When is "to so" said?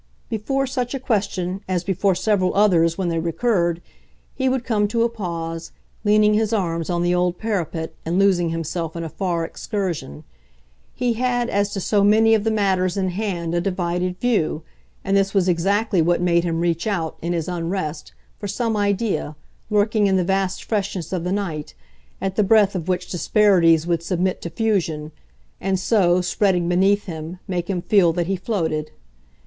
11.73-12.03